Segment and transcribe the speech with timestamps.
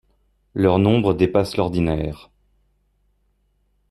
[0.55, 2.31] Leur nombre dépasse l'ordinaire.